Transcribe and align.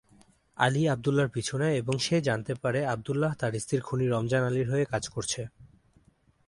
আলী 0.57 0.81
আবদুল্লাহর 0.87 1.33
পিছু 1.35 1.53
নেয় 1.57 1.75
এবং 1.75 1.95
সে 1.99 2.15
জানতে 2.21 2.53
পারে 2.55 2.79
আবদুল্লাহ 2.85 3.31
তার 3.39 3.53
স্ত্রীর 3.59 3.81
খুনি 3.81 4.05
রমজান 4.07 4.43
আলীর 4.43 4.67
হয়ে 4.69 4.85
কাজ 4.85 5.03
করছে। 5.09 5.41